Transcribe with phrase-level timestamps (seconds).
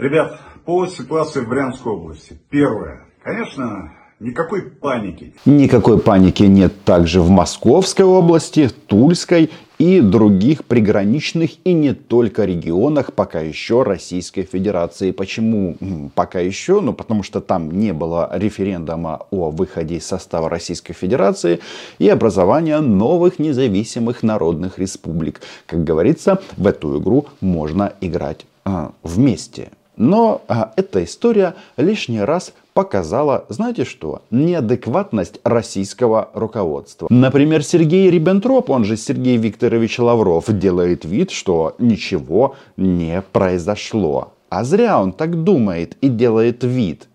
[0.00, 2.38] Ребят, по ситуации в Брянской области.
[2.48, 3.02] Первое.
[3.22, 5.32] Конечно, Никакой паники.
[5.46, 13.14] Никакой паники нет также в Московской области, Тульской и других приграничных и не только регионах
[13.14, 15.10] пока еще Российской Федерации.
[15.10, 16.82] Почему пока еще?
[16.82, 21.60] Ну, потому что там не было референдума о выходе из состава Российской Федерации
[21.98, 25.40] и образования новых независимых народных республик.
[25.64, 29.70] Как говорится, в эту игру можно играть а, вместе.
[30.00, 37.06] Но а, эта история лишний раз показала, знаете что, неадекватность российского руководства.
[37.10, 44.32] Например, Сергей Риббентроп, он же Сергей Викторович Лавров, делает вид, что ничего не произошло.
[44.48, 47.06] А зря он так думает и делает вид.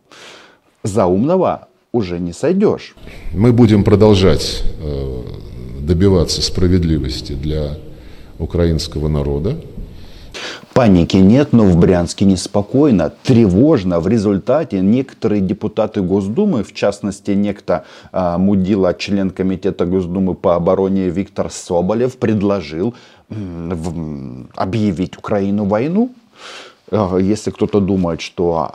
[0.83, 2.93] За умного уже не сойдешь.
[3.33, 5.23] Мы будем продолжать э,
[5.79, 7.79] добиваться справедливости для
[8.37, 9.57] украинского народа.
[10.75, 14.01] Паники нет, но в Брянске неспокойно, тревожно.
[14.01, 21.07] В результате некоторые депутаты Госдумы, в частности некто а, Мудила, член комитета Госдумы по обороне
[21.07, 22.93] Виктор Соболев, предложил
[23.29, 26.11] м, объявить Украину войну.
[26.91, 28.71] Э, если кто-то думает, что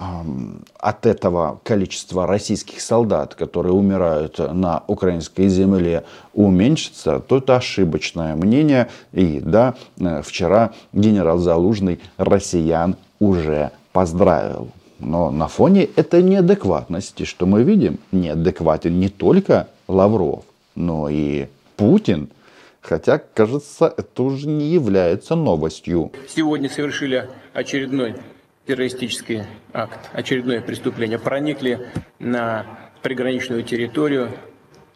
[0.78, 8.88] от этого количество российских солдат, которые умирают на украинской земле, уменьшится, то это ошибочное мнение.
[9.12, 14.68] И да, э, вчера генерал Залужный россиян уже поздравил.
[14.98, 22.28] Но на фоне этой неадекватности, что мы видим, неадекватен не только Лавров, но и Путин–
[22.80, 26.12] Хотя, кажется, это уже не является новостью.
[26.28, 28.16] Сегодня совершили очередной
[28.66, 29.42] террористический
[29.72, 31.18] акт, очередное преступление.
[31.18, 32.66] Проникли на
[33.02, 34.30] приграничную территорию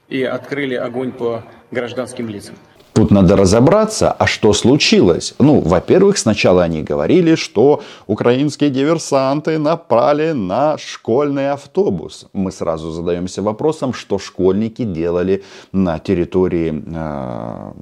[0.09, 2.55] и открыли огонь по гражданским лицам.
[2.95, 5.35] Тут надо разобраться, а что случилось?
[5.41, 12.27] Ну, во-первых, сначала они говорили, что украинские диверсанты напали на школьный автобус.
[12.33, 17.73] Мы сразу задаемся вопросом, что школьники делали на территории э,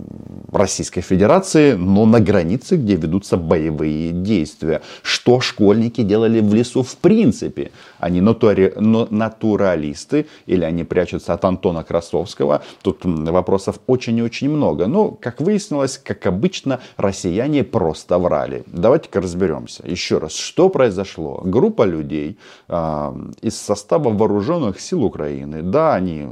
[0.50, 4.80] Российской Федерации, но на границе, где ведутся боевые действия.
[5.02, 7.70] Что школьники делали в лесу в принципе?
[7.98, 8.72] Они натури...
[8.78, 12.62] натуралисты или они прячутся от Антона Красовского?
[12.80, 14.86] Тут вопросов очень и очень много.
[14.86, 18.62] Но ну, как выяснилось, как обычно, россияне просто врали.
[18.66, 19.82] Давайте-ка разберемся.
[19.86, 21.40] Еще раз, что произошло?
[21.44, 26.28] Группа людей э, из состава вооруженных сил Украины, да, они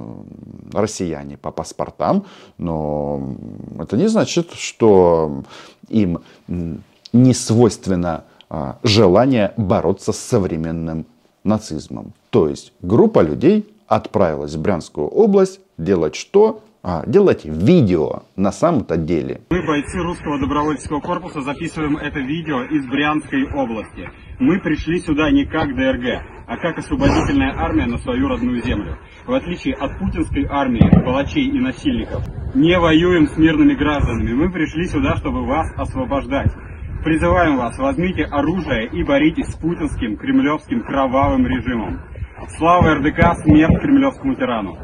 [0.72, 2.26] россияне по паспортам,
[2.58, 3.34] но
[3.78, 5.42] это не значит, что
[5.88, 6.20] им
[7.12, 11.06] не свойственно э, желание бороться с современным
[11.42, 12.12] нацизмом.
[12.31, 16.60] То есть группа людей отправилась в Брянскую область делать что?
[16.82, 19.42] А, делать видео на самом-то деле.
[19.50, 24.10] Мы, бойцы русского добровольческого корпуса, записываем это видео из Брянской области.
[24.38, 28.98] Мы пришли сюда не как ДРГ, а как освободительная армия на свою родную землю.
[29.26, 32.24] В отличие от путинской армии, палачей и насильников,
[32.54, 34.32] не воюем с мирными гражданами.
[34.32, 36.52] Мы пришли сюда, чтобы вас освобождать.
[37.04, 42.00] Призываем вас, возьмите оружие и боритесь с путинским, кремлевским, кровавым режимом.
[42.56, 44.78] Слава РДК, смерть кремлевскому тирану.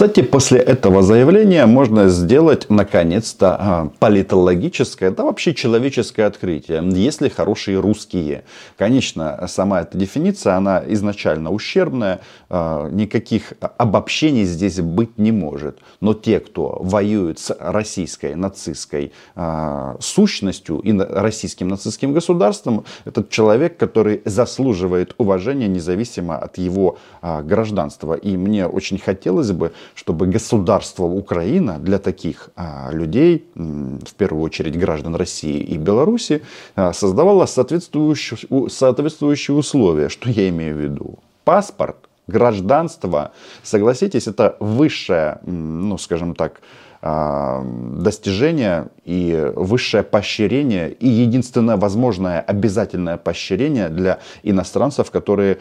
[0.00, 7.78] Кстати, после этого заявления можно сделать наконец-то а, политологическое, да вообще человеческое открытие, если хорошие
[7.80, 8.44] русские.
[8.78, 15.80] Конечно, сама эта дефиниция, она изначально ущербная, а, никаких обобщений здесь быть не может.
[16.00, 23.76] Но те, кто воюет с российской нацистской а, сущностью и российским нацистским государством, этот человек,
[23.76, 28.14] который заслуживает уважения независимо от его гражданства.
[28.14, 34.78] И мне очень хотелось бы, чтобы государство Украина для таких а, людей, в первую очередь
[34.78, 36.42] граждан России и Беларуси,
[36.76, 40.08] а, создавало соответствующие, соответствующие условия.
[40.08, 41.18] Что я имею в виду?
[41.44, 41.96] Паспорт,
[42.26, 46.60] гражданство, согласитесь, это высшее, ну скажем так,
[47.02, 55.58] а, достижение и высшее поощрение и единственное возможное обязательное поощрение для иностранцев, которые,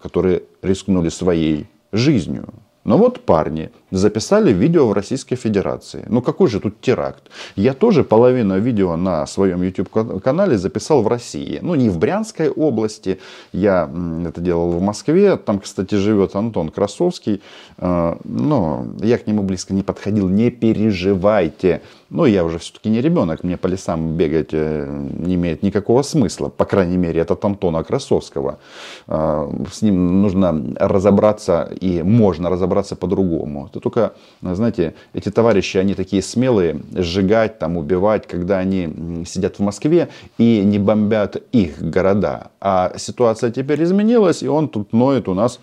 [0.00, 2.48] которые рискнули своей жизнью.
[2.88, 6.04] Но вот парни записали видео в Российской Федерации.
[6.08, 7.22] Ну какой же тут теракт?
[7.56, 11.58] Я тоже половину видео на своем YouTube-канале записал в России.
[11.62, 13.18] Ну не в Брянской области,
[13.52, 13.90] я
[14.26, 15.36] это делал в Москве.
[15.36, 17.40] Там, кстати, живет Антон Красовский.
[17.78, 20.28] Э, но я к нему близко не подходил.
[20.28, 21.80] Не переживайте.
[22.10, 23.44] Но я уже все-таки не ребенок.
[23.44, 26.48] Мне по лесам бегать э, не имеет никакого смысла.
[26.48, 28.58] По крайней мере, это от Антона Красовского.
[29.06, 33.68] Э, с ним нужно разобраться и можно разобраться по-другому.
[33.78, 39.62] Это только, знаете, эти товарищи, они такие смелые, сжигать, там, убивать, когда они сидят в
[39.62, 42.50] Москве и не бомбят их города.
[42.60, 45.60] А ситуация теперь изменилась, и он тут ноет у нас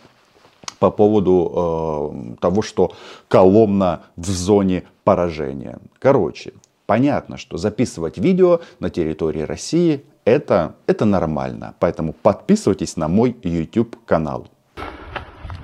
[0.80, 2.94] по поводу э, того, что
[3.28, 5.80] Коломна в зоне поражения.
[6.00, 6.54] Короче,
[6.86, 11.76] понятно, что записывать видео на территории России это, это нормально.
[11.80, 14.48] Поэтому подписывайтесь на мой YouTube канал.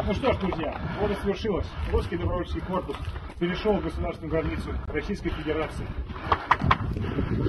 [0.05, 1.67] Ну что ж, друзья, вот и свершилось.
[1.91, 2.95] Русский добровольческий корпус
[3.39, 5.85] перешел в государственную границу Российской Федерации.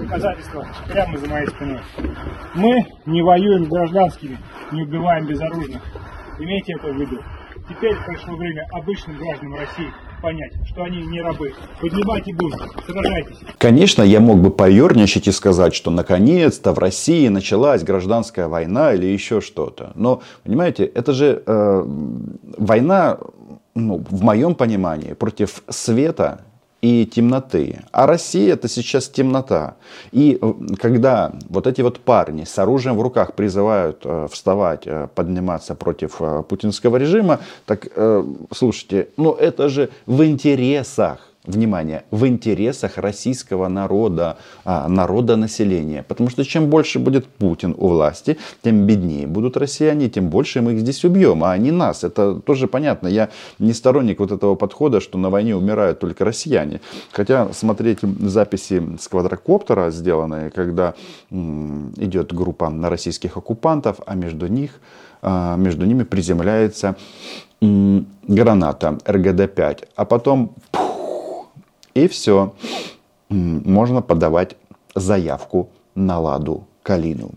[0.00, 1.80] Доказательства прямо за моей спиной.
[2.54, 4.38] Мы не воюем с гражданскими,
[4.70, 5.82] не убиваем безоружных.
[6.38, 7.22] Имейте это в виду.
[7.68, 9.92] Теперь пришло время обычным гражданам России
[10.22, 11.52] понять, что они не рабы.
[11.80, 12.54] Поднимайте бунт,
[12.86, 13.36] сражайтесь.
[13.58, 19.06] Конечно, я мог бы поерничать и сказать, что наконец-то в России началась гражданская война или
[19.06, 19.92] еще что-то.
[19.94, 21.82] Но, понимаете, это же э,
[22.56, 23.18] война,
[23.74, 26.40] ну, в моем понимании, против света
[26.82, 27.80] и темноты.
[27.92, 29.76] А Россия это сейчас темнота.
[30.10, 35.08] И э, когда вот эти вот парни с оружием в руках призывают э, вставать, э,
[35.14, 37.88] подниматься против путинского режима, так
[38.52, 46.02] слушайте, ну это же в интересах внимание, в интересах российского народа, а, народа населения.
[46.02, 50.72] Потому что чем больше будет Путин у власти, тем беднее будут россияне, тем больше мы
[50.72, 52.04] их здесь убьем, а не нас.
[52.04, 53.08] Это тоже понятно.
[53.08, 53.28] Я
[53.58, 56.80] не сторонник вот этого подхода, что на войне умирают только россияне.
[57.12, 60.94] Хотя смотреть записи с квадрокоптера, сделанные, когда
[61.30, 64.80] идет группа на российских оккупантов, а между них
[65.22, 66.96] а, между ними приземляется
[67.60, 70.91] граната РГД-5, а потом пух,
[71.94, 72.54] и все.
[73.28, 74.56] Можно подавать
[74.94, 77.30] заявку на Ладу Калину.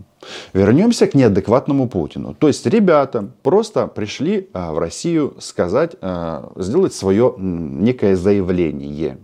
[0.53, 2.33] Вернемся к неадекватному Путину.
[2.33, 9.17] То есть ребята просто пришли а, в Россию сказать, а, сделать свое некое заявление.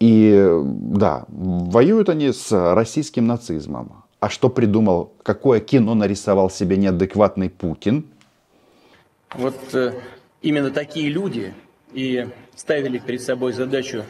[0.00, 4.04] И да, воюют они с российским нацизмом.
[4.20, 8.06] А что придумал, какое кино нарисовал себе неадекватный Путин?
[9.34, 9.92] Вот э,
[10.42, 11.54] именно такие люди
[11.92, 12.26] и
[12.56, 14.04] ставили перед собой задачу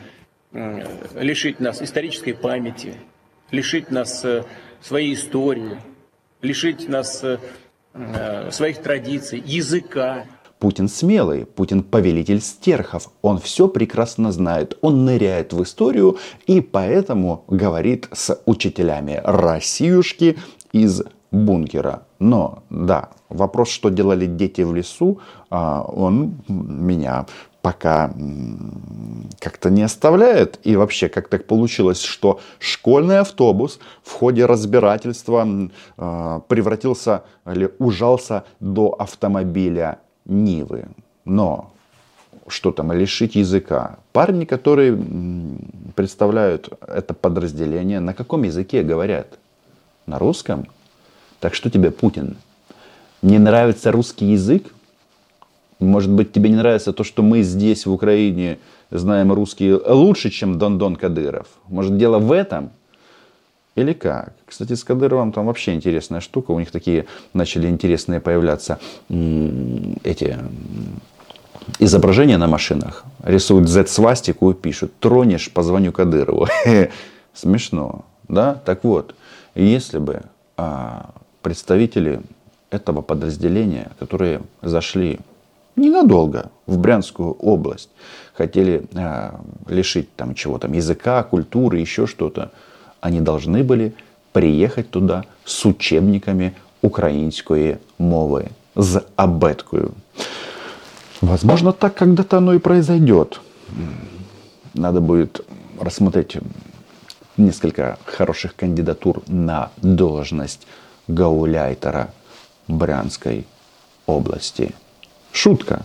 [1.15, 2.95] лишить нас исторической памяти,
[3.51, 4.45] лишить нас э,
[4.81, 5.79] своей истории,
[6.43, 10.25] лишить нас э, своих традиций, языка.
[10.59, 13.11] Путин смелый, Путин повелитель стерхов.
[13.21, 14.79] Он все прекрасно знает.
[14.81, 20.39] Он ныряет в историю и поэтому говорит с учителями Россиюшки
[20.73, 22.07] из бункера.
[22.19, 27.27] Но, да, вопрос, что делали дети в лесу, а, он меня
[27.65, 28.13] пока
[29.41, 30.61] как-то не оставляет.
[30.65, 35.49] И вообще, как так получилось, что школьный автобус в ходе разбирательства
[35.97, 40.89] э, превратился или ужался до автомобиля Нивы.
[41.25, 41.73] Но
[42.49, 43.97] что там, лишить языка.
[44.13, 44.99] Парни, которые
[45.97, 49.39] представляют это подразделение, на каком языке говорят?
[50.05, 50.67] На русском?
[51.41, 52.37] Так что тебе, Путин,
[53.23, 54.71] не нравится русский язык?
[55.81, 58.59] Может быть, тебе не нравится то, что мы здесь, в Украине,
[58.91, 61.49] знаем русский лучше, чем Дондон Кадыров?
[61.69, 62.71] Может, дело в этом?
[63.75, 64.35] Или как?
[64.47, 66.53] Кстати, с Кадыровым там вообще интересная штука.
[66.53, 68.79] У них такие начали интересные появляться
[69.09, 70.39] эти
[71.81, 73.05] изображения на машинах.
[73.25, 76.47] Рисуют Z-свастику и пишут «Тронешь, позвоню Кадырову».
[77.35, 78.55] Смешно, да?
[78.65, 79.17] Так вот,
[79.57, 80.23] если бы
[80.57, 81.11] а,
[81.43, 82.21] представители
[82.71, 85.19] этого подразделения, которые зашли
[85.77, 87.91] ненадолго в Брянскую область.
[88.35, 89.31] Хотели э,
[89.69, 92.51] лишить там чего там, языка, культуры, еще что-то.
[93.01, 93.95] Они должны были
[94.33, 99.93] приехать туда с учебниками украинской мовы, с абеткою.
[101.21, 103.41] Возможно, так когда-то оно и произойдет.
[104.75, 105.47] Надо будет
[105.81, 106.37] рассмотреть
[107.37, 110.67] несколько хороших кандидатур на должность
[111.09, 112.13] гауляйтера
[112.69, 113.47] Брянской
[114.07, 114.75] области.
[115.35, 115.85] Шутка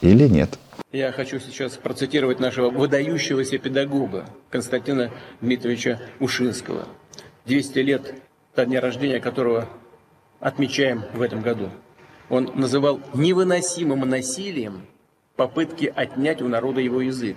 [0.00, 0.58] или нет?
[0.92, 5.10] Я хочу сейчас процитировать нашего выдающегося педагога Константина
[5.42, 6.88] Дмитриевича Ушинского.
[7.44, 8.14] 200 лет
[8.56, 9.68] до дня рождения которого
[10.40, 11.68] отмечаем в этом году.
[12.30, 14.86] Он называл невыносимым насилием
[15.36, 17.36] попытки отнять у народа его язык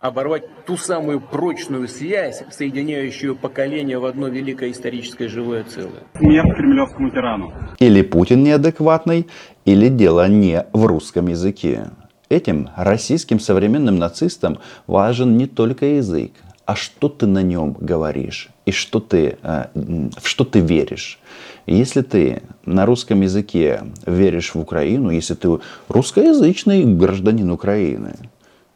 [0.00, 6.04] оборвать ту самую прочную связь, соединяющую поколения в одно великое историческое живое целое.
[6.16, 7.52] Смерть кремлевскому тирану.
[7.78, 9.26] Или Путин неадекватный,
[9.64, 11.90] или дело не в русском языке.
[12.28, 16.32] Этим российским современным нацистам важен не только язык,
[16.66, 21.18] а что ты на нем говоришь и что ты, э, в что ты веришь.
[21.66, 28.16] Если ты на русском языке веришь в Украину, если ты русскоязычный гражданин Украины,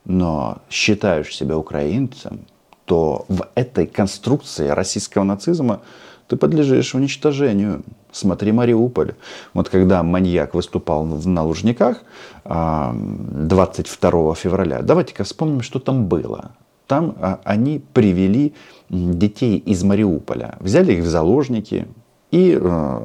[0.04, 2.40] но считаешь себя украинцем,
[2.84, 5.80] то в этой конструкции российского нацизма
[6.28, 7.82] ты подлежишь уничтожению.
[8.10, 9.14] Смотри Мариуполь.
[9.54, 12.02] Вот когда маньяк выступал на Лужниках
[12.44, 16.52] 22 февраля, давайте-ка вспомним, что там было.
[16.86, 18.54] Там а, они привели
[18.90, 21.86] детей из Мариуполя, взяли их в заложники,
[22.30, 23.00] и э,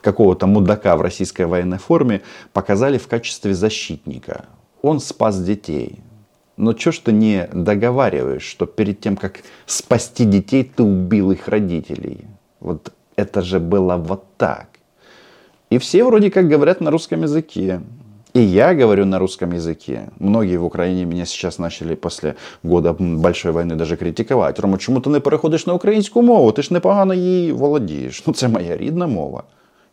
[0.00, 2.22] какого-то мудака в российской военной форме
[2.52, 4.46] показали в качестве защитника.
[4.82, 6.00] Он спас детей.
[6.57, 11.47] Но что ж ты не договариваешь, что перед тем, как спасти детей, ты убил их
[11.47, 12.25] родителей?
[12.59, 14.67] Вот это же было вот так.
[15.69, 17.81] И все вроде как говорят на русском языке.
[18.33, 20.09] И я говорю на русском языке.
[20.19, 24.61] Многие в Украине меня сейчас начали после года большой войны даже критикувати.
[24.61, 26.51] Рома, чому ти не переходиш на українську мову?
[26.51, 28.23] Ти ж непогано її володієш.
[28.27, 29.43] Ну це моя рідна мова,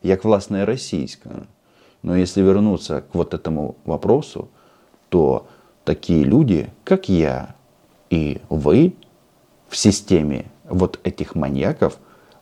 [0.03, 1.31] як власне російська.
[2.03, 4.49] Но если вернуться к вот этому вопросу,
[5.09, 5.43] то
[5.84, 7.56] такие люди, как я
[8.10, 8.94] и вы,
[9.70, 11.98] в системе вот этих маньяков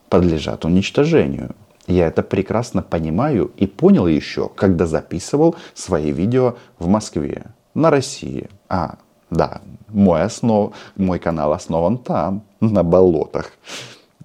[0.09, 1.55] подлежат уничтожению.
[1.87, 8.49] Я это прекрасно понимаю и понял еще, когда записывал свои видео в Москве, на России.
[8.67, 8.97] А,
[9.29, 13.51] да, мой, основ, мой канал основан там, на болотах.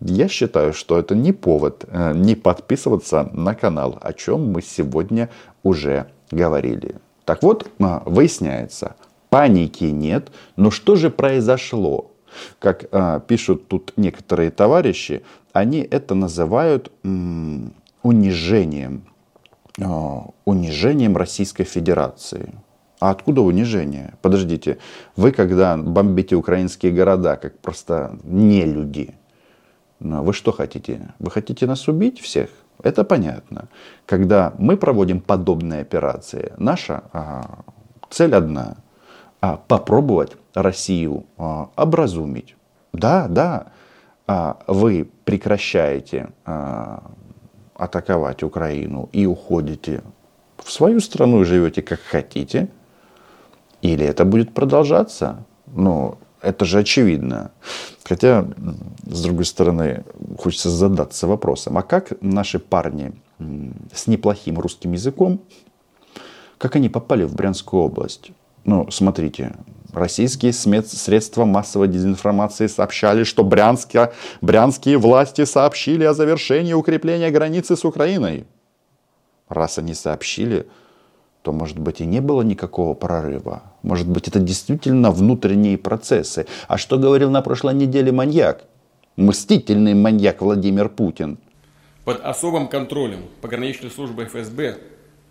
[0.00, 5.30] Я считаю, что это не повод э, не подписываться на канал, о чем мы сегодня
[5.62, 6.97] уже говорили.
[7.25, 8.97] Так вот, а, выясняется,
[9.31, 12.11] паники нет, но что же произошло?
[12.59, 16.90] Как э, пишут тут некоторые товарищи, они это называют
[18.02, 19.04] унижением,
[19.81, 22.54] а, унижением Российской Федерации.
[23.00, 24.14] А откуда унижение?
[24.21, 24.78] Подождите,
[25.16, 29.14] вы когда бомбите украинские города, как просто не люди,
[30.00, 31.14] ну, вы что хотите?
[31.19, 32.50] Вы хотите нас убить всех?
[32.83, 33.69] Это понятно.
[34.07, 37.61] Когда мы проводим подобные операции, наша а,
[38.11, 38.76] цель одна
[39.40, 42.57] а, попробовать Россию а, образумить.
[42.93, 43.66] Да, да,
[44.69, 46.28] вы прекращаете
[47.75, 50.02] атаковать Украину и уходите
[50.59, 52.69] в свою страну и живете как хотите,
[53.83, 57.51] или это будет продолжаться, ну, это же очевидно.
[58.05, 58.47] Хотя,
[59.07, 60.05] с другой стороны,
[60.39, 63.13] хочется задаться вопросом, а как наши парни
[63.93, 65.41] с неплохим русским языком,
[66.59, 68.31] как они попали в Брянскую область?
[68.65, 69.55] Ну, смотрите,
[69.95, 77.85] Российские средства массовой дезинформации сообщали, что брянские, брянские власти сообщили о завершении укрепления границы с
[77.85, 78.45] Украиной.
[79.49, 80.67] Раз они сообщили,
[81.45, 83.63] то, может быть, и не было никакого прорыва.
[83.83, 86.47] Может быть, это действительно внутренние процессы.
[86.69, 88.65] А что говорил на прошлой неделе маньяк?
[89.17, 91.37] Мстительный маньяк Владимир Путин.
[92.07, 94.79] Под особым контролем пограничной службы ФСБ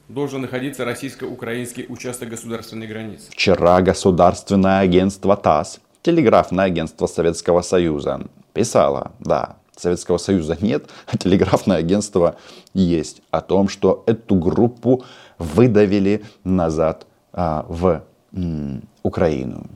[0.07, 3.31] должен находиться российско-украинский участок государственной границы.
[3.31, 8.21] Вчера государственное агентство ТАСС, телеграфное агентство Советского Союза,
[8.53, 12.35] писало, да, Советского Союза нет, а телеграфное агентство
[12.73, 15.03] есть, о том, что эту группу
[15.43, 19.67] выдавили назад а, в м, Украину.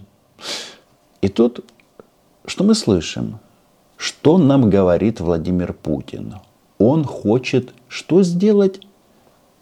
[1.21, 1.65] И тут,
[2.45, 3.39] что мы слышим?
[3.97, 6.36] Что нам говорит Владимир Путин?
[6.77, 8.81] Он хочет что сделать?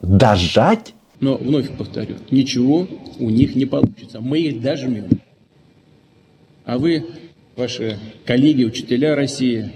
[0.02, 0.94] дожать?
[1.20, 2.88] Но вновь повторю, ничего
[3.20, 4.20] у них не получится.
[4.20, 5.08] Мы их дожмем.
[6.66, 7.06] А вы,
[7.56, 9.72] ваши коллеги, учителя России,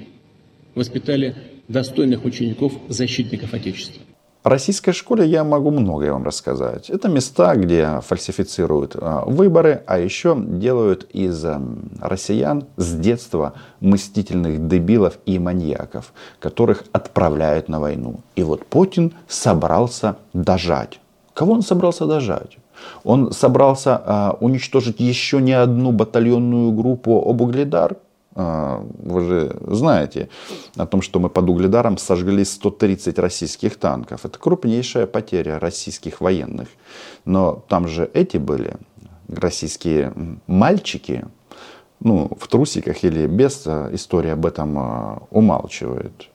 [0.75, 1.35] воспитали
[1.67, 4.01] достойных учеников, защитников Отечества.
[4.43, 6.89] Российской школе я могу многое вам рассказать.
[6.89, 11.45] Это места, где фальсифицируют а, выборы, а еще делают из
[11.99, 18.21] россиян с детства мстительных дебилов и маньяков, которых отправляют на войну.
[18.37, 21.01] И вот Путин собрался дожать.
[21.33, 22.57] Кого он собрался дожать?
[23.03, 27.97] Он собрался а, уничтожить еще не одну батальонную группу Обугледар,
[28.39, 30.29] вы же знаете
[30.75, 34.25] о том, что мы под Угледаром сожгли 130 российских танков.
[34.25, 36.69] Это крупнейшая потеря российских военных.
[37.25, 38.77] Но там же эти были,
[39.27, 40.13] российские
[40.47, 41.25] мальчики,
[41.99, 46.29] ну, в трусиках или без, а, история об этом а, умалчивает.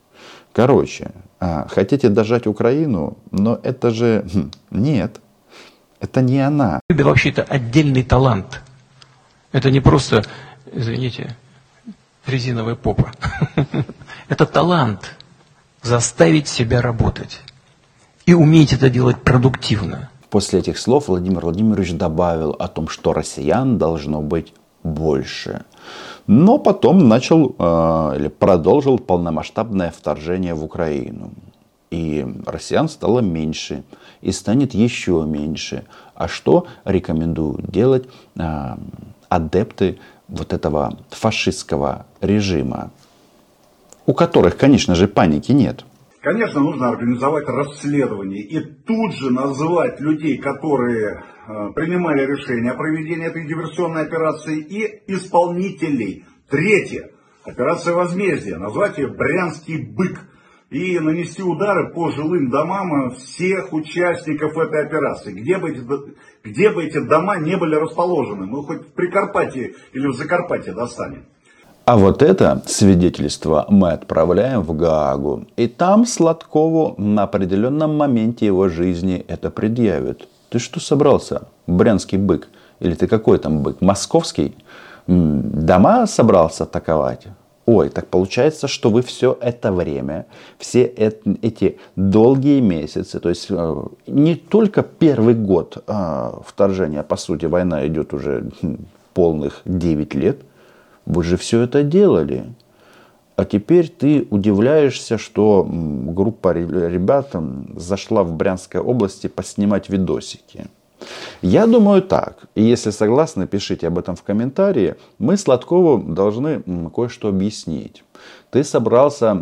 [0.52, 5.20] Короче, хотите дожать Украину, но это же хм, нет,
[5.98, 6.80] это не она.
[6.88, 8.60] Это вообще-то отдельный талант.
[9.50, 10.24] Это не просто,
[10.72, 11.36] извините,
[12.26, 13.12] резиновая попа.
[14.28, 15.16] Это талант
[15.82, 17.40] заставить себя работать.
[18.26, 20.08] И уметь это делать продуктивно.
[20.30, 25.64] После этих слов Владимир Владимирович добавил о том, что россиян должно быть больше.
[26.26, 31.32] Но потом начал э, или продолжил полномасштабное вторжение в Украину.
[31.90, 33.84] И россиян стало меньше.
[34.22, 35.84] И станет еще меньше.
[36.14, 38.78] А что рекомендуют делать а,
[39.28, 42.90] адепты вот этого фашистского режима?
[44.06, 45.84] У которых, конечно же, паники нет.
[46.20, 53.26] Конечно, нужно организовать расследование и тут же назвать людей, которые э, принимали решение о проведении
[53.26, 56.24] этой диверсионной операции и исполнителей.
[56.48, 57.10] Третье.
[57.44, 58.56] Операция возмездия.
[58.56, 60.18] Назвать ее «Брянский бык»
[60.70, 65.84] и нанести удары по жилым домам всех участников этой операции, где бы, эти,
[66.42, 68.46] где бы эти дома не были расположены.
[68.46, 71.26] Мы хоть в Прикарпатье или в Закарпатье достанем.
[71.86, 75.46] А вот это свидетельство мы отправляем в Гаагу.
[75.56, 80.26] И там Сладкову на определенном моменте его жизни это предъявят.
[80.48, 81.48] Ты что собрался?
[81.66, 82.48] Брянский бык?
[82.80, 83.82] Или ты какой там бык?
[83.82, 84.56] Московский?
[85.06, 87.26] Дома собрался атаковать?
[87.66, 90.26] Ой, так получается, что вы все это время,
[90.58, 97.46] все эти долгие месяцы, то есть э, не только первый год а, вторжения, по сути,
[97.46, 98.50] война идет уже
[99.14, 100.42] полных 9 лет,
[101.06, 102.44] вы же все это делали.
[103.36, 107.32] А теперь ты удивляешься, что группа ребят
[107.76, 110.66] зашла в Брянской области поснимать видосики.
[111.42, 112.44] Я думаю так.
[112.54, 114.94] И если согласны, пишите об этом в комментарии.
[115.18, 116.62] Мы Сладкову должны
[116.94, 118.04] кое-что объяснить.
[118.50, 119.36] Ты собрался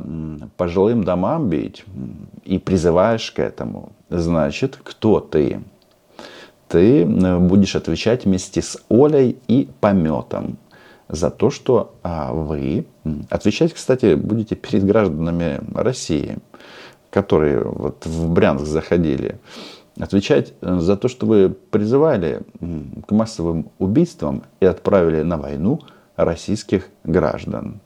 [0.56, 1.84] по жилым домам бить
[2.44, 3.92] и призываешь к этому.
[4.08, 5.60] Значит, кто ты?
[6.68, 10.56] Ты будешь отвечать вместе с Олей и Пометом
[11.08, 12.86] за то, что а, вы
[13.28, 16.38] отвечать, кстати, будете перед гражданами России,
[17.10, 19.38] которые вот в Брянск заходили
[19.98, 22.42] отвечать э, за то, что вы призывали
[23.06, 25.80] к массовым убийствам и отправили на войну
[26.16, 27.80] российских граждан.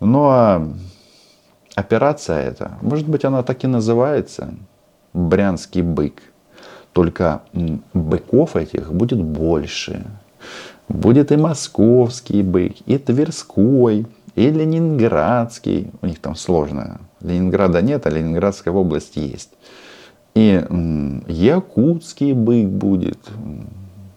[0.00, 0.66] Ну а
[1.74, 4.54] операция эта, может быть, она так и называется,
[5.12, 6.22] Брянский бык.
[6.92, 7.42] Только
[7.94, 10.04] быков этих будет больше.
[10.88, 15.90] Будет и московский бык, и тверской, и ленинградский.
[16.02, 17.00] У них там сложно.
[17.20, 19.50] Ленинграда нет, а Ленинградская область есть.
[20.34, 20.64] И
[21.26, 23.18] якутский бык будет.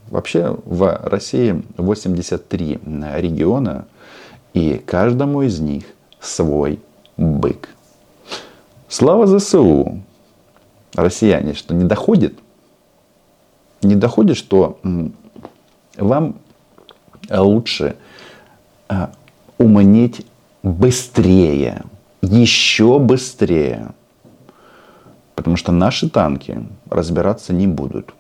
[0.10, 2.80] Вообще в России 83
[3.16, 3.86] региона,
[4.54, 5.86] и каждому из них
[6.20, 6.80] свой
[7.18, 7.70] бык.
[8.88, 10.04] Слава ЗСУ!
[10.94, 12.38] Россияне, что не доходит?
[13.82, 14.80] Не доходит, что
[15.98, 16.36] вам
[17.30, 17.96] лучше
[18.88, 19.12] а,
[19.58, 20.26] умнеть
[20.62, 21.84] быстрее,
[22.22, 23.94] еще быстрее.
[25.36, 28.14] Потому что наши танки разбираться не будут.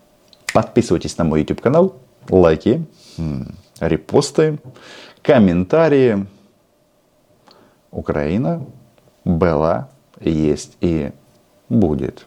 [0.53, 1.95] Подписывайтесь на мой YouTube канал,
[2.29, 2.85] лайки,
[3.79, 4.59] репосты,
[5.21, 6.25] комментарии.
[7.91, 8.65] Украина
[9.23, 11.11] была, есть и
[11.69, 12.25] будет.